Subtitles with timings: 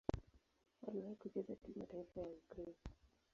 [0.87, 2.75] Aliwahi kucheza timu ya taifa ya Ukraine.